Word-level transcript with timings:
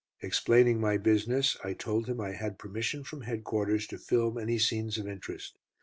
Explaining 0.21 0.81
my 0.81 0.97
business, 0.97 1.57
I 1.63 1.73
told 1.73 2.07
him 2.07 2.19
I 2.19 2.31
had 2.31 2.57
permission 2.57 3.03
from 3.03 3.21
headquarters 3.21 3.85
to 3.85 3.99
film 3.99 4.35
any 4.39 4.57
scenes 4.57 4.97
of 4.97 5.07
interest. 5.07 5.59